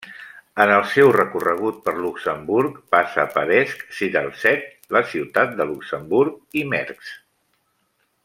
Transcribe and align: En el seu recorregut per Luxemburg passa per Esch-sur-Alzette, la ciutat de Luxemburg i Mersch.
En 0.63 0.71
el 0.75 0.85
seu 0.93 1.09
recorregut 1.17 1.75
per 1.89 1.93
Luxemburg 2.05 2.79
passa 2.95 3.25
per 3.35 3.43
Esch-sur-Alzette, 3.59 4.73
la 4.99 5.03
ciutat 5.13 5.55
de 5.61 5.69
Luxemburg 5.75 6.61
i 6.63 6.65
Mersch. 6.73 7.13